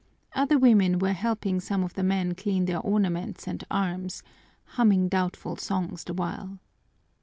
Other 0.33 0.57
women 0.57 0.97
were 0.97 1.13
helping 1.13 1.59
some 1.59 1.83
of 1.83 1.93
the 1.93 2.01
men 2.01 2.33
clean 2.33 2.65
their 2.65 2.79
ornaments 2.79 3.47
and 3.47 3.63
arms, 3.69 4.23
humming 4.63 5.09
doubtful 5.09 5.57
songs 5.57 6.03
the 6.05 6.13
while. 6.15 6.57